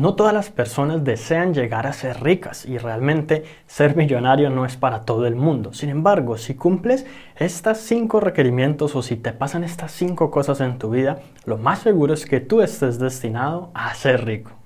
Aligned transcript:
No 0.00 0.14
todas 0.14 0.32
las 0.32 0.48
personas 0.48 1.04
desean 1.04 1.52
llegar 1.52 1.86
a 1.86 1.92
ser 1.92 2.22
ricas 2.22 2.64
y 2.64 2.78
realmente 2.78 3.44
ser 3.66 3.96
millonario 3.96 4.48
no 4.48 4.64
es 4.64 4.78
para 4.78 5.02
todo 5.02 5.26
el 5.26 5.36
mundo. 5.36 5.74
Sin 5.74 5.90
embargo, 5.90 6.38
si 6.38 6.54
cumples 6.54 7.04
estos 7.36 7.76
cinco 7.76 8.18
requerimientos 8.18 8.96
o 8.96 9.02
si 9.02 9.16
te 9.16 9.34
pasan 9.34 9.62
estas 9.62 9.92
cinco 9.92 10.30
cosas 10.30 10.62
en 10.62 10.78
tu 10.78 10.88
vida, 10.88 11.20
lo 11.44 11.58
más 11.58 11.80
seguro 11.80 12.14
es 12.14 12.24
que 12.24 12.40
tú 12.40 12.62
estés 12.62 12.98
destinado 12.98 13.72
a 13.74 13.92
ser 13.94 14.24
rico. 14.24 14.59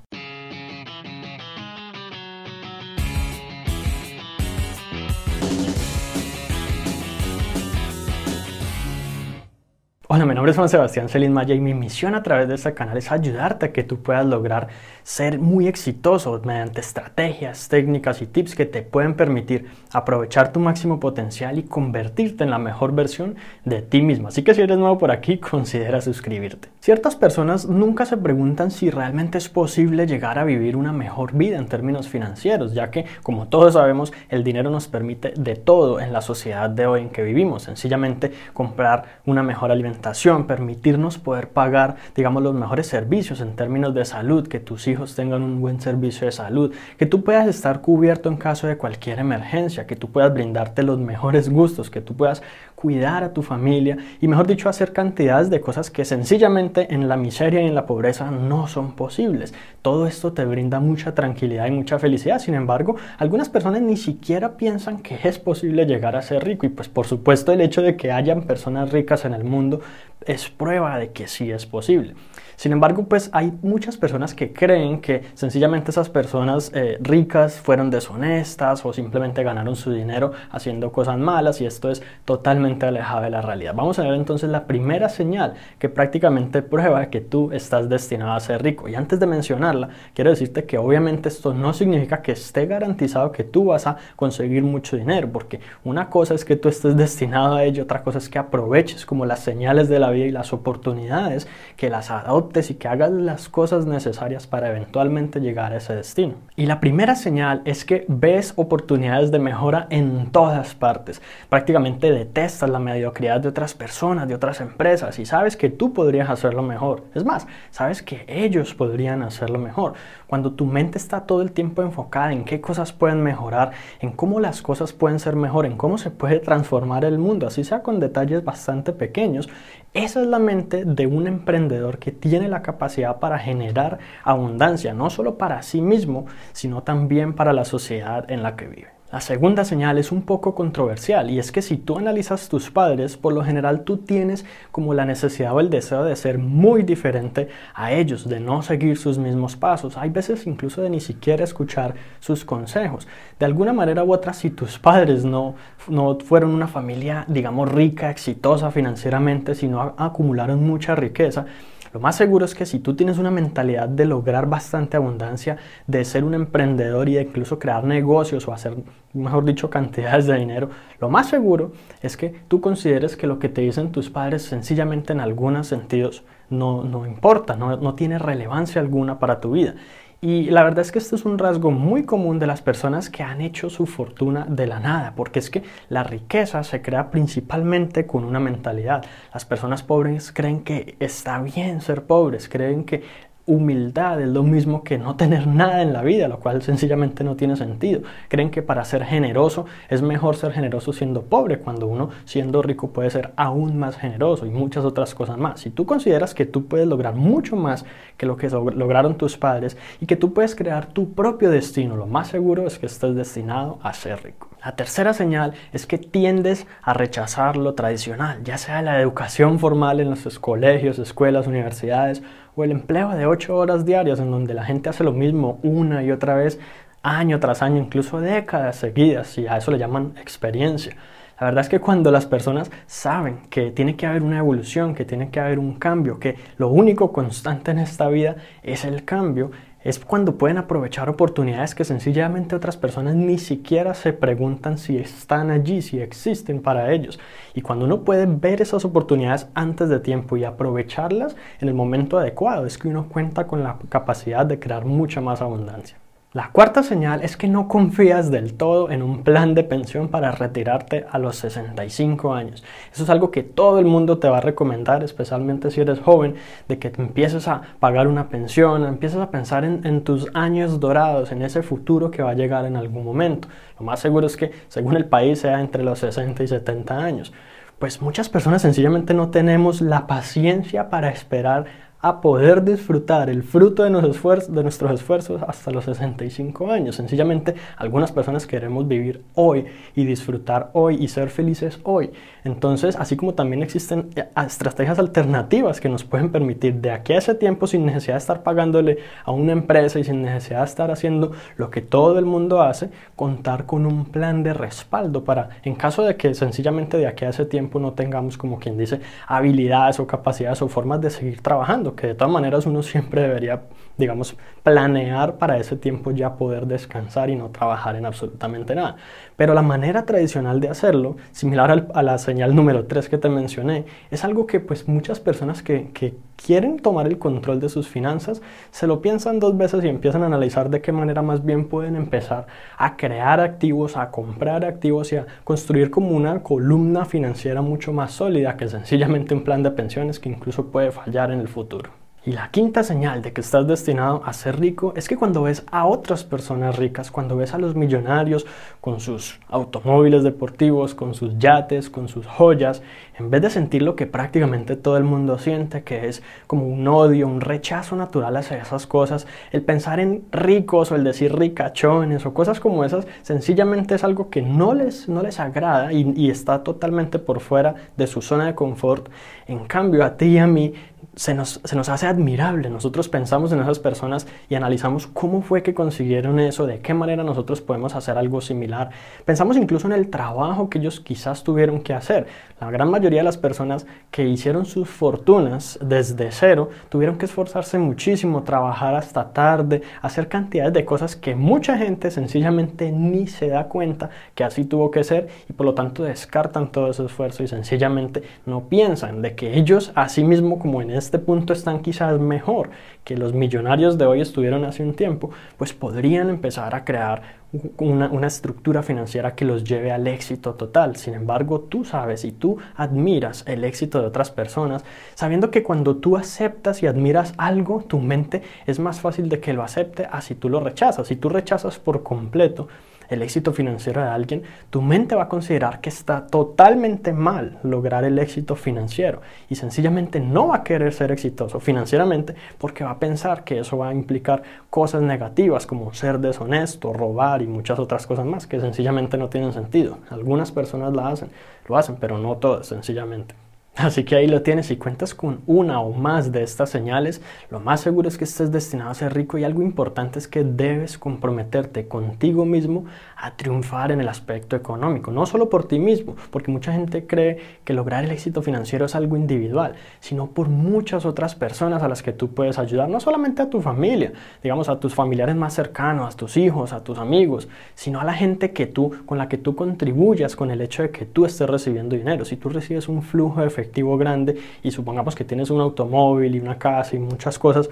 Hola, 10.15 10.27
mi 10.27 10.35
nombre 10.37 10.53
es 10.53 10.57
Juan 10.57 10.69
Sebastián 10.69 11.09
Celín 11.09 11.33
Maya 11.33 11.57
y 11.57 11.61
mi 11.61 11.75
misión 11.75 12.15
a 12.15 12.23
través 12.23 12.47
de 12.47 12.55
este 12.55 12.73
canal 12.73 12.97
es 12.97 13.11
ayudarte 13.11 13.67
a 13.67 13.73
que 13.73 13.83
tú 13.83 14.01
puedas 14.01 14.25
lograr 14.25 14.69
ser 15.03 15.41
muy 15.41 15.67
exitoso 15.67 16.41
mediante 16.45 16.81
estrategias, 16.81 17.69
técnicas 17.69 18.23
y 18.23 18.27
tips 18.27 18.55
que 18.55 18.65
te 18.65 18.83
pueden 18.83 19.15
permitir 19.15 19.67
aprovechar 19.91 20.53
tu 20.53 20.61
máximo 20.61 21.01
potencial 21.01 21.59
y 21.59 21.65
convertirte 21.65 22.45
en 22.45 22.51
la 22.51 22.61
mejor 22.61 22.95
versión 22.95 23.35
de 23.65 23.83
ti 23.83 24.03
mismo. 24.03 24.29
Así 24.29 24.45
que 24.45 24.55
si 24.55 24.63
eres 24.63 24.79
nuevo 24.79 24.99
por 24.99 25.11
aquí, 25.11 25.39
considera 25.51 26.01
suscribirte. 26.01 26.69
Ciertas 26.79 27.17
personas 27.17 27.67
nunca 27.67 28.07
se 28.07 28.17
preguntan 28.17 28.71
si 28.71 28.91
realmente 28.91 29.39
es 29.39 29.49
posible 29.49 30.07
llegar 30.07 30.39
a 30.39 30.45
vivir 30.45 30.77
una 30.77 30.93
mejor 30.93 31.33
vida 31.33 31.59
en 31.59 31.67
términos 31.67 32.09
financieros, 32.09 32.73
ya 32.73 32.93
que, 32.93 33.05
como 33.25 33.49
todos 33.49 33.73
sabemos, 33.73 34.13
el 34.29 34.45
dinero 34.45 34.71
nos 34.71 34.87
permite 34.87 35.33
de 35.37 35.57
todo 35.57 35.99
en 35.99 36.13
la 36.13 36.21
sociedad 36.21 36.71
de 36.71 36.87
hoy 36.87 37.01
en 37.01 37.11
que 37.11 37.25
vivimos. 37.25 37.65
Sencillamente 37.65 38.31
comprar 38.53 39.21
una 39.27 39.43
mejor 39.43 39.73
alimentación 39.73 40.04
permitirnos 40.47 41.19
poder 41.19 41.49
pagar, 41.49 41.97
digamos, 42.15 42.43
los 42.43 42.55
mejores 42.55 42.87
servicios 42.87 43.41
en 43.41 43.57
términos 43.57 43.95
de 43.95 44.05
salud, 44.05 44.47
que 44.47 44.61
tus 44.61 44.87
hijos 44.87 45.15
tengan 45.15 45.43
un 45.43 45.61
buen 45.61 45.81
servicio 45.81 46.27
de 46.27 46.33
salud, 46.33 46.73
que 46.99 47.07
tú 47.07 47.25
puedas 47.25 47.49
estar 47.49 47.81
cubierto 47.81 48.29
en 48.29 48.37
caso 48.37 48.67
de 48.67 48.77
cualquier 48.77 49.19
emergencia, 49.19 49.87
que 49.87 49.97
tú 49.97 50.11
puedas 50.11 50.33
brindarte 50.33 50.83
los 50.83 50.99
mejores 50.99 51.49
gustos, 51.49 51.91
que 51.91 52.01
tú 52.01 52.15
puedas 52.15 52.43
cuidar 52.75 53.25
a 53.25 53.33
tu 53.33 53.43
familia 53.43 53.97
y, 54.21 54.29
mejor 54.29 54.47
dicho, 54.47 54.69
hacer 54.69 54.93
cantidades 54.93 55.49
de 55.49 55.61
cosas 55.61 55.91
que 55.91 56.05
sencillamente 56.05 56.93
en 56.93 57.09
la 57.09 57.17
miseria 57.17 57.63
y 57.63 57.67
en 57.67 57.75
la 57.75 57.87
pobreza 57.87 58.31
no 58.31 58.67
son 58.67 58.93
posibles. 58.93 59.55
Todo 59.85 60.07
esto 60.07 60.33
te 60.33 60.47
brinda 60.47 60.81
mucha 60.81 61.15
tranquilidad 61.15 61.67
y 61.67 61.71
mucha 61.71 61.99
felicidad. 61.99 62.39
Sin 62.39 62.55
embargo, 62.55 62.97
algunas 63.19 63.51
personas 63.51 63.83
ni 63.83 63.99
siquiera 63.99 64.57
piensan 64.57 65.03
que 65.03 65.19
es 65.25 65.39
posible 65.39 65.85
llegar 65.85 66.17
a 66.17 66.23
ser 66.23 66.43
rico 66.43 66.65
y 66.65 66.71
pues 66.71 66.89
por 66.89 67.07
supuesto 67.07 67.53
el 67.53 67.61
hecho 67.61 67.83
de 67.83 67.95
que 67.95 68.11
hayan 68.11 68.45
personas 68.45 68.93
ricas 68.93 69.27
en 69.27 69.35
el 69.35 69.45
mundo 69.45 69.83
es 70.27 70.49
prueba 70.49 70.99
de 70.99 71.13
que 71.13 71.29
sí 71.29 71.51
es 71.51 71.67
posible. 71.67 72.15
Sin 72.57 72.73
embargo, 72.73 73.07
pues 73.09 73.31
hay 73.33 73.53
muchas 73.63 73.97
personas 73.97 74.35
que 74.35 74.53
creen 74.53 75.01
que 75.01 75.23
sencillamente 75.35 75.91
esas 75.91 76.09
personas 76.09 76.71
eh, 76.75 76.99
ricas 77.01 77.61
fueron 77.61 77.91
deshonestas 77.91 78.85
o 78.85 78.93
simplemente 78.93 79.43
ganaron 79.43 79.75
su 79.75 79.93
dinero 79.93 80.33
haciendo 80.51 80.93
cosas 80.93 81.19
malas 81.19 81.61
y 81.61 81.67
esto 81.67 81.91
es 81.91 82.03
totalmente 82.25 82.87
alejado 82.87 83.23
de 83.23 83.31
la 83.31 83.43
realidad. 83.43 83.75
Vamos 83.75 83.99
a 83.99 84.03
ver 84.05 84.15
entonces 84.15 84.51
la 84.51 84.67
primera 84.67 85.09
señal 85.09 85.55
que 85.79 85.89
prácticamente 85.89 86.63
prueba 86.63 87.07
que 87.07 87.21
tú 87.21 87.51
estás 87.53 87.89
destinado 87.89 88.33
a 88.33 88.41
ser 88.41 88.63
rico. 88.63 88.89
Y 88.89 88.95
antes 88.95 89.19
de 89.19 89.27
mencionarla, 89.27 89.89
quiero 90.15 90.31
decirte 90.31 90.65
que 90.65 90.79
obviamente 90.79 91.29
esto 91.29 91.55
no 91.55 91.73
significa 91.73 92.23
que 92.23 92.33
esté 92.33 92.67
garantizado 92.67 93.33
que 93.33 93.45
tú 93.45 93.67
vas 93.67 93.87
a 93.87 93.97
conseguir 94.17 94.63
mucho 94.63 94.97
dinero, 94.97 95.29
porque 95.33 95.61
una 95.83 96.09
cosa 96.09 96.35
es 96.35 96.45
que 96.45 96.57
tú 96.57 96.69
estés 96.69 96.97
destinado 96.97 97.57
a 97.57 97.65
ello, 97.65 97.83
otra 97.83 98.03
cosa 98.03 98.19
es 98.19 98.29
que 98.29 98.39
aproveches 98.39 99.05
como 99.05 99.27
las 99.27 99.41
señales 99.41 99.89
de 99.89 99.99
la 99.99 100.11
y 100.17 100.31
las 100.31 100.53
oportunidades, 100.53 101.49
que 101.77 101.91
las 101.91 102.11
adoptes 102.11 102.71
y 102.71 102.75
que 102.75 102.89
hagas 102.89 103.11
las 103.11 103.49
cosas 103.49 103.87
necesarias 103.87 104.47
para 104.47 104.71
eventualmente 104.71 105.41
llegar 105.41 105.73
a 105.73 105.77
ese 105.77 105.95
destino. 105.95 106.35
Y 106.57 106.67
la 106.67 106.81
primera 106.81 107.17
señal 107.17 107.63
es 107.65 107.85
que 107.85 108.05
ves 108.09 108.53
oportunidades 108.57 109.31
de 109.31 109.39
mejora 109.39 109.87
en 109.91 110.31
todas 110.31 110.75
partes. 110.75 111.21
Prácticamente 111.49 112.13
detestas 112.13 112.71
la 112.71 112.79
mediocridad 112.79 113.41
de 113.41 113.49
otras 113.49 113.75
personas, 113.75 114.29
de 114.29 114.35
otras 114.35 114.61
empresas 114.61 115.19
y 115.19 115.27
sabes 115.27 115.57
que 115.57 115.71
tú 115.71 115.93
podrías 115.93 116.31
hacerlo 116.31 116.63
mejor. 116.63 117.05
Es 117.15 117.25
más, 117.25 117.47
sabes 117.71 118.03
que 118.03 118.25
ellos 118.29 118.75
podrían 118.75 119.23
hacerlo 119.23 119.59
mejor. 119.59 119.95
Cuando 120.27 120.53
tu 120.53 120.67
mente 120.67 120.99
está 120.99 121.23
todo 121.23 121.43
el 121.43 121.53
tiempo 121.53 121.83
enfocada 121.83 122.33
en 122.33 122.45
qué 122.45 122.61
cosas 122.61 122.93
pueden 122.93 123.23
mejorar, 123.23 123.73
en 124.01 124.13
cómo 124.13 124.41
las 124.41 124.63
cosas 124.63 124.93
pueden 124.93 125.19
ser 125.19 125.37
mejor, 125.37 125.67
en 125.67 125.77
cómo 125.77 125.99
se 125.99 126.11
puede 126.11 126.41
transformar 126.41 127.05
el 127.05 127.19
mundo, 127.19 127.47
así 127.47 127.65
sea 127.65 127.83
con 127.83 128.01
detalles 128.01 128.45
bastante 128.45 128.93
pequeños, 128.93 129.49
esa 129.95 130.21
es 130.21 130.27
la 130.27 130.41
mente 130.41 130.85
de 130.85 131.07
un 131.07 131.29
emprendedor 131.29 131.99
que 131.99 132.11
tiene 132.11 132.49
la 132.49 132.63
capacidad 132.63 133.21
para 133.21 133.39
generar 133.39 133.99
abundancia, 134.25 134.93
no 134.93 135.09
solo 135.09 135.39
para 135.39 135.63
sí 135.63 135.81
mismo, 135.81 136.27
sino 136.53 136.83
también 136.83 137.33
para 137.33 137.53
la 137.53 137.65
sociedad 137.65 138.29
en 138.31 138.43
la 138.43 138.57
que 138.57 138.67
vive. 138.67 138.89
La 139.15 139.21
segunda 139.21 139.65
señal 139.65 139.99
es 139.99 140.11
un 140.11 140.23
poco 140.23 140.57
controversial 140.57 141.31
y 141.31 141.39
es 141.39 141.53
que 141.53 141.63
si 141.63 141.77
tú 141.77 141.99
analizas 141.99 142.49
tus 142.49 142.73
padres, 142.73 143.17
por 143.17 143.33
lo 143.33 143.45
general 143.45 143.85
tú 143.85 143.99
tienes 143.99 144.45
como 144.73 144.93
la 144.93 145.05
necesidad 145.05 145.55
o 145.55 145.61
el 145.61 145.71
deseo 145.71 146.03
de 146.03 146.17
ser 146.17 146.39
muy 146.39 146.83
diferente 146.83 147.47
a 147.75 147.93
ellos, 147.93 148.29
de 148.29 148.41
no 148.41 148.63
seguir 148.63 148.99
sus 148.99 149.17
mismos 149.17 149.55
pasos. 149.55 149.97
Hay 149.97 150.11
veces 150.11 150.49
incluso 150.49 150.83
de 150.83 150.91
ni 150.91 150.99
siquiera 150.99 151.45
escuchar 151.45 151.95
sus 152.19 152.45
consejos. 152.45 153.07
De 153.39 153.47
alguna 153.47 153.73
manera 153.73 154.03
u 154.03 154.13
otra, 154.13 154.33
si 154.33 154.51
tus 154.51 154.81
padres 154.81 155.25
no, 155.25 155.55
no 155.87 156.19
fueron 156.19 156.51
una 156.51 156.67
familia, 156.67 157.25
digamos, 157.29 157.71
rica, 157.71 158.11
exitosa 158.11 158.73
financieramente, 158.73 159.55
sino 159.55 159.95
acumularon 159.97 160.67
mucha 160.67 160.97
riqueza, 160.97 161.47
lo 161.95 162.01
más 162.01 162.17
seguro 162.17 162.45
es 162.45 162.57
que 162.57 162.67
si 162.67 162.81
tú 162.81 162.97
tienes 162.97 163.19
una 163.19 163.31
mentalidad 163.31 163.89
de 163.89 164.05
lograr 164.05 164.49
bastante 164.49 164.97
abundancia, 164.97 165.59
de 165.87 166.05
ser 166.05 166.25
un 166.25 166.35
emprendedor 166.35 167.09
y 167.09 167.15
de 167.15 167.23
incluso 167.23 167.61
crear 167.61 167.85
negocios 167.85 168.49
o 168.49 168.53
hacer, 168.53 168.75
mejor 169.13 169.45
dicho, 169.45 169.71
cantidades 169.71 170.27
de 170.27 170.37
dinero, 170.37 170.71
lo 170.99 171.09
más 171.09 171.29
seguro 171.29 171.71
es 172.03 172.17
que 172.17 172.35
tú 172.49 172.61
consideres 172.61 173.17
que 173.17 173.29
lo 173.29 173.39
que 173.39 173.49
te 173.49 173.61
dicen 173.61 173.93
tus 173.93 174.11
padres 174.11 174.43
sencillamente 174.43 175.13
en 175.13 175.21
algunos 175.21 175.69
sentidos 175.69 176.25
no, 176.51 176.83
no 176.83 177.07
importa, 177.07 177.55
no, 177.55 177.77
no 177.77 177.95
tiene 177.95 178.19
relevancia 178.19 178.81
alguna 178.81 179.21
para 179.21 179.41
tu 179.41 179.53
vida. 179.53 179.77
Y 180.25 180.45
la 180.45 180.65
verdad 180.65 180.79
es 180.79 180.91
que 180.91 181.01
este 181.01 181.17
es 181.17 181.27
un 181.27 181.37
rasgo 181.37 181.71
muy 181.71 182.07
común 182.07 182.39
de 182.39 182.47
las 182.47 182.63
personas 182.63 183.11
que 183.11 183.23
han 183.23 183.43
hecho 183.43 183.69
su 183.69 183.85
fortuna 183.85 184.47
de 184.49 184.67
la 184.67 184.81
nada, 184.81 185.13
porque 185.15 185.39
es 185.39 185.51
que 185.51 185.63
la 185.91 186.03
riqueza 186.03 186.65
se 186.65 186.81
crea 186.81 187.11
principalmente 187.11 188.07
con 188.07 188.25
una 188.25 188.41
mentalidad. 188.41 189.05
Las 189.35 189.45
personas 189.45 189.83
pobres 189.83 190.33
creen 190.33 190.65
que 190.65 190.97
está 190.99 191.43
bien 191.43 191.83
ser 191.83 192.07
pobres, 192.07 192.49
creen 192.49 192.85
que 192.85 193.03
humildad 193.47 194.21
es 194.21 194.29
lo 194.29 194.43
mismo 194.43 194.83
que 194.85 194.97
no 194.97 195.17
tener 195.17 195.47
nada 195.47 195.83
en 195.83 195.93
la 195.93 196.03
vida, 196.03 196.29
lo 196.29 196.41
cual 196.41 196.63
sencillamente 196.63 197.25
no 197.25 197.37
tiene 197.37 197.57
sentido. 197.57 198.03
Creen 198.29 198.51
que 198.51 198.63
para 198.63 198.85
ser 198.85 199.05
generoso 199.05 199.67
es 199.89 200.03
mejor 200.03 200.37
ser 200.37 200.53
generoso 200.53 200.93
siendo 200.93 201.23
pobre, 201.23 201.59
cuando 201.59 201.87
uno 201.87 202.11
siendo 202.25 202.63
rico 202.63 202.91
puede 202.91 203.11
ser 203.11 203.33
aún 203.37 203.79
más 203.79 203.97
generoso 203.97 204.47
y 204.47 204.51
muchas 204.51 204.85
otras 204.85 205.15
cosas 205.15 205.37
más. 205.37 205.61
Si 205.61 205.71
tú 205.71 205.85
consideras 205.85 206.35
que 206.35 206.47
tú 206.47 206.67
puedes 206.67 206.87
lograr 206.87 207.15
mucho 207.15 207.57
más 207.57 207.85
que 208.17 208.27
lo 208.27 208.37
que 208.37 208.49
lograron 208.49 209.17
tus 209.17 209.37
padres 209.37 209.77
y 210.01 210.07
que 210.07 210.17
tú 210.17 210.33
puedes 210.33 210.55
crear 210.55 210.87
tu 210.87 211.13
propio 211.13 211.51
destino, 211.51 211.97
lo 211.97 212.07
más 212.07 212.29
seguro 212.29 212.67
es 212.67 212.79
que 212.79 212.87
estés 212.87 213.15
destinado 213.15 213.79
a 213.83 213.93
ser 213.93 214.23
rico. 214.23 214.49
La 214.65 214.77
tercera 214.77 215.13
señal 215.13 215.53
es 215.75 215.85
que 215.87 215.99
tiendes 215.99 216.67
a 216.83 216.95
rechazar 216.95 217.59
lo 217.59 217.75
tradicional, 217.75 218.43
ya 218.45 218.57
sea 218.57 218.81
la 218.81 218.99
educación 218.99 219.59
formal 219.59 220.01
en 220.01 220.09
los 220.09 220.39
colegios, 220.39 220.99
escuelas, 220.99 221.47
universidades 221.47 222.23
o 222.57 222.65
el 222.65 222.71
empleo 222.71 223.11
de 223.11 223.27
ocho 223.27 223.57
horas 223.57 223.85
diarias 223.85 224.21
en 224.21 224.31
donde 224.31 224.55
la 224.55 224.65
gente 224.65 224.89
hace 224.89 225.05
lo 225.05 225.13
mismo 225.13 225.59
una 225.63 226.03
y 226.03 226.11
otra 226.11 226.35
vez, 226.35 226.59
año 227.03 227.39
tras 227.41 227.63
año, 227.63 227.79
incluso 227.79 228.21
décadas 228.21 228.77
seguidas, 228.77 229.37
y 229.39 229.47
a 229.47 229.57
eso 229.57 229.71
le 229.71 229.79
llaman 229.79 230.15
experiencia. 230.21 230.97
La 231.41 231.47
verdad 231.47 231.63
es 231.63 231.69
que 231.69 231.81
cuando 231.81 232.13
las 232.13 232.27
personas 232.27 232.71
saben 232.87 233.41
que 233.51 233.73
tiene 233.73 233.97
que 233.97 234.07
haber 234.07 234.23
una 234.23 234.39
evolución, 234.39 234.95
que 234.95 235.05
tiene 235.05 235.31
que 235.31 235.41
haber 235.41 235.59
un 235.59 235.75
cambio, 235.75 236.21
que 236.21 236.37
lo 236.59 236.69
único 236.69 237.13
constante 237.13 237.73
en 237.73 237.81
esta 237.81 238.09
vida 238.09 238.37
es 238.63 238.85
el 238.85 239.05
cambio, 239.05 239.51
es 239.85 239.99
cuando 239.99 240.37
pueden 240.37 240.59
aprovechar 240.59 241.11
oportunidades 241.11 241.75
que 241.75 241.85
sencillamente 241.85 242.57
otras 242.57 242.79
personas 242.79 243.15
ni 243.15 243.39
siquiera 243.39 243.95
se 243.95 244.15
preguntan 244.15 244.79
si 244.79 244.97
están 244.97 245.51
allí, 245.51 245.83
si 245.83 246.01
existen 246.01 246.63
para 246.63 246.91
ellos. 246.93 247.21
Y 247.55 247.61
cuando 247.61 247.85
uno 247.85 248.03
puede 248.03 248.27
ver 248.27 248.63
esas 248.63 248.85
oportunidades 248.87 249.47
antes 249.55 249.91
de 249.91 250.01
tiempo 250.01 250.39
y 250.39 250.45
aprovecharlas 250.45 251.37
en 251.61 251.69
el 251.69 251.75
momento 251.75 252.19
adecuado, 252.19 252.65
es 252.65 252.79
que 252.79 252.89
uno 252.89 253.09
cuenta 253.09 253.47
con 253.47 253.63
la 253.63 253.79
capacidad 253.91 254.47
de 254.47 254.59
crear 254.59 254.87
mucha 254.87 255.21
más 255.21 255.43
abundancia. 255.43 256.04
La 256.35 256.51
cuarta 256.51 256.83
señal 256.83 257.23
es 257.23 257.37
que 257.37 257.47
no 257.47 257.69
confías 257.69 258.29
del 258.29 258.55
todo 258.55 258.91
en 258.91 259.05
un 259.05 259.23
plan 259.23 259.55
de 259.55 259.63
pensión 259.63 260.09
para 260.09 260.33
retirarte 260.33 261.07
a 261.09 261.21
los 261.21 261.37
65 261.37 262.35
años. 262.35 262.65
Eso 262.93 263.05
es 263.05 263.11
algo 263.11 263.31
que 263.31 263.45
todo 263.45 263.79
el 263.79 263.85
mundo 263.87 264.19
te 264.19 264.29
va 264.29 264.39
a 264.39 264.41
recomendar, 264.41 265.05
especialmente 265.05 265.71
si 265.71 265.81
eres 265.81 266.01
joven, 266.01 266.35
de 266.67 266.81
que 266.81 266.93
empieces 266.99 267.47
a 267.47 267.63
pagar 267.79 268.09
una 268.09 268.31
pensión, 268.31 268.85
empieces 268.85 269.21
a 269.21 269.31
pensar 269.31 269.65
en, 269.65 269.87
en 269.87 270.03
tus 270.03 270.27
años 270.35 270.81
dorados, 270.81 271.31
en 271.31 271.41
ese 271.41 271.63
futuro 271.63 272.11
que 272.11 272.25
va 272.25 272.31
a 272.31 272.35
llegar 272.35 272.65
en 272.65 272.75
algún 272.75 273.05
momento. 273.05 273.47
Lo 273.79 273.87
más 273.87 274.01
seguro 274.01 274.27
es 274.27 274.37
que, 274.37 274.51
según 274.67 274.97
el 274.97 275.05
país, 275.05 275.39
sea 275.39 275.61
entre 275.61 275.85
los 275.85 276.01
60 276.01 276.43
y 276.43 276.49
70 276.49 276.99
años. 276.99 277.33
Pues 277.79 278.03
muchas 278.03 278.29
personas 278.29 278.63
sencillamente 278.63 279.15
no 279.15 279.31
tenemos 279.31 279.81
la 279.81 280.09
paciencia 280.09 280.91
para 280.91 281.11
esperar 281.11 281.67
a 282.05 282.21
poder 282.21 282.63
disfrutar 282.63 283.31
el 283.31 283.43
fruto 283.43 283.83
de, 283.83 283.89
nuestros 283.89 284.93
esfuerzos 284.93 285.43
hasta 285.43 285.71
los 285.71 285.87
65 285.87 286.71
años. 286.71 286.97
Sencillamente, 286.97 287.55
algunas 287.79 288.13
personas 288.13 288.47
queremos 288.47 288.87
vivir 288.87 289.23
hoy 289.33 289.65
y 289.95 290.05
disfrutar 290.05 290.69
hoy 290.75 290.97
y 291.01 291.09
ser 291.09 291.31
felices 291.31 291.81
hoy. 291.83 292.11
Entonces, 292.45 292.97
así 292.97 293.17
como 293.17 293.33
también 293.33 293.63
existen 293.63 294.11
eh, 294.17 294.27
estrategias 294.37 294.99
alternativas 294.99 295.81
que 295.81 295.89
nos 295.89 296.05
pueden 296.05 296.31
permitir 296.31 296.75
de 296.75 296.91
aquí 296.91 297.15
a 297.15 297.19
ese 297.19 297.35
tiempo 297.35 297.67
sin 297.67 297.87
necesidad 297.87 298.17
de 298.17 298.19
estar 298.19 298.43
pagándole 298.43 298.99
a 299.25 299.31
una 299.31 299.53
empresa 299.53 299.99
y 299.99 300.05
sin 300.05 300.21
necesidad 300.21 300.59
de 300.59 300.67
estar 300.67 300.91
haciendo 300.91 301.33
lo 301.57 301.71
que 301.71 301.81
todo 301.81 302.19
el 302.19 302.27
mundo 302.27 302.61
hace, 302.61 302.91
contar 303.17 303.65
con 303.65 303.87
un 303.87 304.05
plan 304.05 304.43
de 304.43 304.53
respaldo 304.53 305.25
para, 305.25 305.49
en 305.63 305.75
caso 305.75 306.03
de 306.03 306.17
que 306.17 306.35
sencillamente 306.35 306.99
de 306.99 307.07
aquí 307.07 307.25
a 307.25 307.31
ese 307.31 307.47
tiempo 307.47 307.81
no 307.81 307.95
tengamos, 307.95 308.37
como 308.37 308.59
quien 308.59 308.77
dice, 308.77 309.01
habilidades 309.27 309.99
o 310.01 310.07
capacidades 310.07 310.61
o 310.61 310.69
formas 310.69 311.01
de 311.01 311.09
seguir 311.09 311.41
trabajando, 311.41 311.94
que 311.95 312.09
de 312.09 312.15
todas 312.15 312.33
maneras 312.33 312.67
uno 312.67 312.83
siempre 312.83 313.23
debería, 313.23 313.63
digamos, 313.97 314.37
planear 314.63 315.37
para 315.37 315.59
ese 315.59 315.77
tiempo 315.77 316.11
ya 316.11 316.37
poder 316.37 316.67
descansar 316.67 317.31
y 317.31 317.37
no 317.37 317.51
trabajar 317.51 317.97
en 317.97 318.07
absolutamente 318.07 318.75
nada. 318.75 318.97
Pero 319.37 319.55
la 319.55 319.63
manera 319.63 320.07
tradicional 320.07 320.61
de 320.61 320.69
hacerlo, 320.69 321.17
similar 321.33 321.89
a 321.93 322.03
la 322.03 322.19
señal 322.19 322.55
número 322.55 322.87
3 322.87 323.09
que 323.09 323.19
te 323.19 323.29
mencioné, 323.29 323.85
es 324.11 324.25
algo 324.25 324.47
que 324.47 324.61
pues 324.61 324.89
muchas 324.89 325.21
personas 325.21 325.63
que, 325.63 325.91
que 325.93 326.15
quieren 326.37 326.79
tomar 326.79 327.07
el 327.07 327.19
control 327.19 327.61
de 327.61 327.69
sus 327.69 327.89
finanzas 327.89 328.43
se 328.71 328.87
lo 328.87 329.01
piensan 329.01 329.41
dos 329.41 329.57
veces 329.57 329.85
y 329.85 329.89
empiezan 329.89 330.23
a 330.23 330.27
analizar 330.27 330.71
de 330.71 330.81
qué 330.81 330.93
manera 330.93 331.23
más 331.23 331.45
bien 331.45 331.69
pueden 331.69 331.97
empezar 331.97 332.47
a 332.77 332.97
crear 332.97 333.41
activos, 333.41 333.97
a 333.97 334.11
comprar 334.11 334.65
activos 334.65 335.13
y 335.13 335.17
a 335.17 335.27
construir 335.45 335.91
como 335.91 336.11
una 336.11 336.43
columna 336.43 337.05
financiera 337.05 337.63
mucho 337.63 337.93
más 337.93 338.13
sólida 338.13 338.57
que 338.57 338.69
sencillamente 338.69 339.35
un 339.35 339.45
plan 339.45 339.63
de 339.63 339.71
pensiones 339.71 340.19
que 340.21 340.29
incluso 340.29 340.67
puede 340.67 340.91
fallar 340.91 341.31
en 341.31 341.41
el 341.41 341.49
futuro. 341.49 341.84
Y 342.27 342.33
la 342.33 342.49
quinta 342.51 342.83
señal 342.83 343.21
de 343.21 343.35
que 343.35 343.43
estás 343.43 343.67
destinado 343.67 344.23
a 344.25 344.33
ser 344.33 344.59
rico 344.59 344.95
es 344.97 345.09
que 345.09 345.17
cuando 345.17 345.43
ves 345.43 345.63
a 345.71 345.85
otras 345.85 346.25
personas 346.25 346.75
ricas, 346.75 347.11
cuando 347.11 347.37
ves 347.37 347.53
a 347.53 347.59
los 347.59 347.75
millonarios 347.75 348.47
con 348.81 349.01
sus 349.01 349.39
automóviles 349.49 350.23
deportivos, 350.23 350.95
con 350.95 351.13
sus 351.13 351.39
yates, 351.39 351.91
con 351.91 352.09
sus 352.09 352.27
joyas, 352.27 352.81
en 353.19 353.29
vez 353.29 353.43
de 353.43 353.51
sentir 353.51 353.83
lo 353.83 353.95
que 353.95 354.07
prácticamente 354.07 354.75
todo 354.75 354.97
el 354.97 355.05
mundo 355.05 355.37
siente, 355.39 355.83
que 355.83 356.09
es 356.09 356.23
como 356.47 356.67
un 356.67 356.89
odio, 356.89 357.29
un 357.29 357.43
rechazo 357.43 357.95
natural 357.95 358.35
hacia 358.39 358.57
esas 358.57 358.87
cosas, 358.87 359.27
el 359.53 359.61
pensar 359.61 360.01
en 360.01 360.25
ricos 360.33 360.93
o 360.93 360.97
el 360.97 361.05
decir 361.05 361.39
ricachones 361.39 362.25
o 362.25 362.33
cosas 362.33 362.59
como 362.59 362.87
esas, 362.87 363.07
sencillamente 363.21 363.97
es 363.97 364.03
algo 364.03 364.31
que 364.31 364.41
no 364.41 364.73
les, 364.73 365.11
no 365.11 365.23
les 365.23 365.41
agrada 365.41 365.93
y, 365.93 366.11
y 366.17 366.31
está 366.31 366.63
totalmente 366.63 367.19
por 367.19 367.41
fuera 367.41 367.75
de 367.99 368.07
su 368.07 368.23
zona 368.23 368.47
de 368.47 368.55
confort. 368.55 369.11
En 369.47 369.67
cambio, 369.67 370.05
a 370.07 370.17
ti 370.17 370.25
y 370.25 370.39
a 370.39 370.47
mí 370.47 370.73
se 371.17 371.35
nos, 371.35 371.61
hace 371.89 372.07
admirable. 372.07 372.71
Nosotros 372.71 373.09
pensamos 373.09 373.53
en 373.53 373.61
esas 373.61 373.79
personas 373.79 374.27
y 374.49 374.55
analizamos 374.55 375.07
cómo 375.07 375.43
fue 375.43 375.63
que 375.63 375.75
consiguieron 375.75 376.41
eso, 376.41 376.67
de 376.67 376.81
qué 376.81 376.95
manera 376.95 377.23
nosotros 377.25 377.61
podemos 377.61 377.95
hacer 377.95 378.19
algo 378.19 378.41
similar. 378.41 378.91
Pensamos 379.25 379.57
incluso 379.57 379.87
en 379.87 379.93
el 379.93 380.11
trabajo 380.11 380.69
que 380.69 380.79
ellos 380.79 381.01
quizás 381.01 381.45
tuvieron 381.45 381.81
que 381.81 381.95
hacer. 381.95 382.27
La 382.61 382.71
gran 382.71 382.91
mayoría 382.91 383.21
de 383.21 383.25
las 383.25 383.37
personas 383.37 383.87
que 384.11 384.27
hicieron 384.27 384.65
sus 384.65 384.89
fortunas 384.89 385.79
desde 385.83 386.31
cero 386.31 386.71
tuvieron 386.89 387.19
que 387.19 387.27
esforzarse 387.27 387.79
muchísimo, 387.79 388.43
trabajar 388.43 388.95
hasta 388.95 389.33
tarde, 389.33 389.83
hacer 390.03 390.29
cantidades 390.29 390.73
de 390.73 390.85
cosas 390.85 391.17
que 391.17 391.35
mucha 391.35 391.77
gente 391.77 392.11
sencillamente 392.11 392.91
ni 392.93 393.27
se 393.27 393.49
da 393.49 393.65
cuenta 393.65 394.11
que 394.35 394.45
así 394.45 394.65
tuvo 394.65 394.91
que 394.91 395.05
ser 395.05 395.29
y 395.49 395.53
por 395.53 395.67
lo 395.67 395.75
tanto 395.75 396.03
descartan 396.05 396.73
todo 396.73 396.91
ese 396.91 397.05
esfuerzo 397.05 397.43
y 397.43 397.49
sencillamente 397.49 398.23
no 398.47 398.69
piensan 398.69 399.23
de 399.23 399.35
que 399.35 399.59
ellos, 399.59 399.93
así 399.95 400.25
mismo 400.25 400.59
como 400.59 400.83
en 400.83 400.91
este 401.05 401.19
punto 401.19 401.53
están 401.53 401.81
quizás 401.81 402.19
mejor 402.19 402.71
que 403.05 403.17
los 403.17 403.35
millonarios 403.35 403.99
de 403.99 404.07
hoy 404.07 404.21
estuvieron 404.23 404.65
hace 404.65 404.83
un 404.83 404.95
tiempo, 404.95 405.31
pues 405.59 405.75
podrían 405.75 406.31
empezar 406.31 406.75
a 406.75 406.85
crear 406.85 407.45
una, 407.79 408.27
estructura 408.27 408.83
financiera 408.83 409.35
que 409.35 409.45
los 409.45 409.65
lleve 409.65 409.93
al 409.93 410.07
éxito 410.07 410.55
total. 410.55 410.97
Sin 410.97 411.15
embargo, 411.15 411.61
tú 411.61 411.85
sabes 411.85 412.25
y 412.25 412.33
tú 412.33 412.57
admiras 412.75 413.45
el 413.47 413.65
éxito 413.65 414.01
de 414.01 414.07
otras 414.07 414.31
personas, 414.31 414.85
sabiendo 415.15 415.51
que 415.51 415.63
cuando 415.63 415.97
tú 415.97 416.17
aceptas 416.17 416.83
y 416.83 416.87
admiras 416.87 417.35
algo, 417.37 417.85
tu 417.87 417.99
mente 418.01 418.43
es 418.67 418.79
más 418.79 419.01
fácil 419.01 419.29
de 419.29 419.41
que 419.41 419.53
lo 419.53 419.63
acepte 419.63 420.09
a 420.11 420.21
si 420.23 420.35
tú 420.35 420.49
lo 420.49 420.61
rechazas. 420.61 421.07
Si 421.07 421.17
tú 421.17 421.29
rechazas 421.29 421.79
por 421.79 422.03
completo, 422.03 422.69
el 423.15 423.23
éxito 423.23 423.53
financiero 423.53 424.03
de 424.03 424.09
alguien, 424.09 424.43
tu 424.71 424.83
mente 424.83 425.15
va 425.15 425.25
a 425.25 425.29
considerar 425.29 425.81
que 425.81 425.89
está 425.89 426.27
totalmente 426.27 427.13
mal 427.13 427.59
lograr 427.63 428.05
el 428.05 428.19
éxito 428.19 428.57
financiero 428.57 429.21
y 429.49 429.55
sencillamente 429.55 430.21
no 430.21 430.49
va 430.49 430.57
a 430.57 430.65
querer 430.65 430.93
ser 430.93 431.13
exitoso 431.13 431.61
financieramente 431.61 432.35
porque 432.59 432.85
va 432.85 432.91
a 432.91 432.99
pensar 432.99 433.45
que 433.45 433.61
eso 433.61 433.79
va 433.79 433.89
a 433.89 433.95
implicar 433.95 434.43
cosas 434.71 435.03
negativas 435.03 435.67
como 435.67 435.93
ser 435.95 436.19
deshonesto, 436.19 436.93
robar 436.93 437.43
y 437.43 437.47
muchas 437.47 437.79
otras 437.79 438.07
cosas 438.07 438.27
más 438.27 438.47
que 438.47 438.61
sencillamente 438.61 439.17
no 439.17 439.29
tienen 439.29 439.53
sentido. 439.53 439.99
Algunas 440.11 440.53
personas 440.53 440.93
lo 440.93 441.07
hacen, 441.07 441.31
lo 441.69 441.77
hacen, 441.77 441.97
pero 442.01 442.19
no 442.19 442.37
todas 442.37 442.67
sencillamente. 442.67 443.35
Así 443.77 444.05
que 444.05 444.15
ahí 444.15 444.29
lo 444.29 444.43
tienes, 444.43 444.67
si 444.67 444.77
cuentas 444.77 445.17
con 445.17 445.41
una 445.47 445.81
o 445.81 445.93
más 445.93 446.31
de 446.31 446.45
estas 446.45 446.71
señales, 446.71 447.21
lo 447.51 447.59
más 447.59 447.81
seguro 447.81 448.07
es 448.07 448.17
que 448.17 448.23
estés 448.23 448.53
destinado 448.53 448.91
a 448.91 448.95
ser 448.95 449.13
rico 449.13 449.37
y 449.37 449.43
algo 449.43 449.63
importante 449.63 450.21
es 450.21 450.29
que 450.29 450.45
debes 450.45 450.97
comprometerte 450.97 451.89
contigo 451.89 452.45
mismo 452.45 452.85
a 453.17 453.37
triunfar 453.37 453.91
en 453.91 454.01
el 454.01 454.09
aspecto 454.09 454.55
económico, 454.55 455.11
no 455.11 455.27
solo 455.27 455.51
por 455.51 455.67
ti 455.67 455.81
mismo, 455.81 456.15
porque 456.31 456.53
mucha 456.53 456.73
gente 456.73 457.09
cree 457.09 457.39
que 457.65 457.73
lograr 457.73 458.05
el 458.05 458.13
éxito 458.13 458.43
financiero 458.43 458.87
es 458.87 458.95
algo 458.95 459.17
individual, 459.17 459.75
sino 459.99 460.29
por 460.29 460.49
muchas 460.49 461.05
otras 461.05 461.35
personas 461.35 461.83
a 461.83 461.89
las 461.89 462.01
que 462.01 462.13
tú 462.13 462.33
puedes 462.33 462.61
ayudar, 462.61 462.89
no 462.89 463.01
solamente 463.01 463.43
a 463.43 463.51
tu 463.51 463.61
familia, 463.61 464.13
digamos 464.41 464.69
a 464.69 464.79
tus 464.79 464.95
familiares 464.95 465.35
más 465.35 465.53
cercanos, 465.53 466.15
a 466.15 466.17
tus 466.17 466.37
hijos, 466.37 466.73
a 466.73 466.85
tus 466.85 466.99
amigos, 466.99 467.49
sino 467.75 468.01
a 468.01 468.05
la 468.05 468.15
gente 468.15 468.53
que 468.53 468.67
tú 468.67 468.93
con 469.05 469.19
la 469.19 469.29
que 469.29 469.37
tú 469.37 469.57
contribuyas 469.57 470.37
con 470.37 470.53
el 470.53 470.61
hecho 470.61 470.83
de 470.83 470.91
que 470.91 471.07
tú 471.07 471.25
estés 471.25 471.51
recibiendo 471.51 471.97
dinero. 471.97 472.25
Si 472.25 472.37
tú 472.37 472.51
recibes 472.51 472.89
un 472.89 473.03
flujo 473.03 473.41
de 473.41 473.51
grande 473.99 474.37
y 474.63 474.71
supongamos 474.71 475.15
que 475.15 475.25
tienes 475.25 475.51
un 475.51 475.61
automóvil 475.61 476.35
y 476.35 476.41
una 476.41 476.59
casa 476.59 476.97
y 476.97 476.99
muchas 476.99 477.39
cosas, 477.39 477.69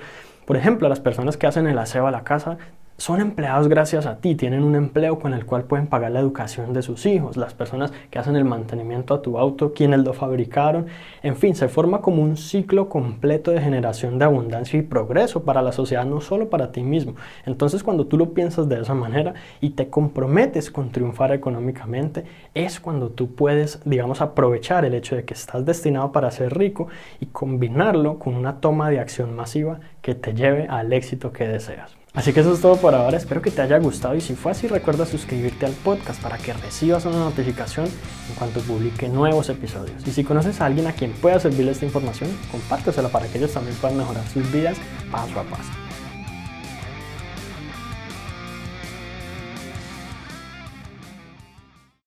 por 0.47 0.57
ejemplo, 0.57 0.89
las 0.89 1.01
personas 1.01 1.37
que 1.37 1.47
hacen 1.47 1.67
el 1.67 1.79
aseo 1.79 2.07
a 2.07 2.11
la 2.11 2.23
casa 2.25 2.59
son 3.03 3.21
empleados 3.21 3.67
gracias 3.67 4.07
a 4.07 4.19
ti, 4.19 4.37
tienen 4.37 4.63
un 4.63 4.77
empleo 4.77 5.19
con 5.19 5.35
el 5.35 5.45
cual 5.45 5.65
pueden 5.65 5.89
pagar 5.89 6.13
la 6.13 6.21
educación 6.21 6.73
de 6.73 6.83
sus 6.83 7.05
hijos, 7.05 7.37
las 7.37 7.53
personas 7.53 7.93
que 8.13 8.21
hacen 8.21 8.37
el 8.37 8.45
mantenimiento 8.45 9.13
a 9.13 9.23
tu 9.23 9.41
auto, 9.41 9.73
quienes 9.73 10.05
lo 10.05 10.13
fabricaron, 10.13 10.87
en 11.25 11.35
fin, 11.35 11.57
se 11.57 11.67
forma 11.67 12.01
como 12.01 12.23
un 12.23 12.37
ciclo 12.37 12.89
completo 12.89 13.51
de 13.51 13.61
generación 13.61 14.21
de 14.21 14.27
abundancia 14.27 14.79
y 14.79 14.83
progreso 14.83 15.43
para 15.43 15.63
la 15.63 15.73
sociedad, 15.73 16.05
no 16.05 16.21
solo 16.21 16.49
para 16.49 16.71
ti 16.71 16.85
mismo. 16.85 17.17
Entonces 17.45 17.83
cuando 17.83 18.07
tú 18.07 18.17
lo 18.17 18.35
piensas 18.35 18.69
de 18.69 18.81
esa 18.81 18.95
manera 18.95 19.35
y 19.61 19.71
te 19.71 19.91
comprometes 19.91 20.71
con 20.71 20.93
triunfar 20.93 21.33
económicamente, 21.33 22.23
es 22.55 22.79
cuando 22.79 23.09
tú 23.09 23.35
puedes, 23.35 23.81
digamos, 23.85 24.21
aprovechar 24.21 24.85
el 24.85 24.95
hecho 24.95 25.17
de 25.17 25.25
que 25.25 25.35
estás 25.35 25.67
destinado 25.67 26.13
para 26.13 26.31
ser 26.31 26.57
rico 26.57 26.87
y 27.19 27.27
combinarlo 27.27 28.21
con 28.21 28.37
una 28.37 28.61
toma 28.61 28.91
de 28.91 29.01
acción 29.01 29.35
masiva 29.35 29.81
que 30.03 30.15
te 30.15 30.35
lleve 30.35 30.69
al 30.69 30.93
éxito 30.93 31.33
que 31.33 31.49
deseas. 31.49 32.02
Así 32.15 32.35
que 32.35 32.41
eso 32.41 32.53
es 32.53 32.61
todo 32.61 32.77
por 32.77 32.95
ahora, 32.95 33.17
espero 33.17 33.41
que 33.41 33.51
te 33.51 33.63
haya 33.63 33.79
gustado 33.79 34.15
y 34.15 34.21
si 34.21 34.35
fue 34.35 34.53
así 34.53 34.67
recuerda 34.67 35.07
suscribirte 35.07 35.65
al 35.65 35.73
podcast 35.73 36.23
para 36.23 36.37
que 36.37 36.53
recibas 36.53 37.07
una 37.07 37.17
notificación 37.17 37.87
en 37.87 38.35
cuanto 38.35 38.61
publique 38.61 39.09
nuevos 39.09 39.49
episodios. 39.49 40.07
Y 40.07 40.11
si 40.11 40.23
conoces 40.23 40.61
a 40.61 40.67
alguien 40.67 40.87
a 40.87 40.93
quien 40.93 41.13
pueda 41.13 41.41
servirle 41.41 41.73
esta 41.73 41.87
información, 41.87 42.29
compártesela 42.51 43.09
para 43.09 43.29
que 43.29 43.39
ellos 43.39 43.53
también 43.53 43.77
puedan 43.77 43.97
mejorar 43.97 44.27
sus 44.29 44.51
vidas 44.53 44.77
paso 45.11 45.41
a 45.41 45.45
paso. 45.45 45.82